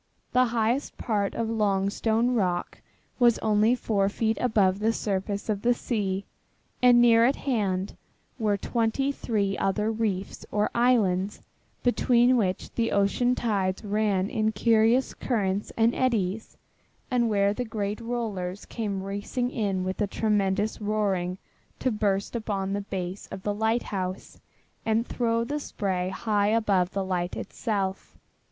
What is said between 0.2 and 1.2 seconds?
The highest